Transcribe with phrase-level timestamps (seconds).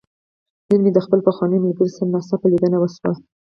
[0.69, 3.11] نن مې د خپل پخواني ملګري سره ناڅاپه ليدنه وشوه.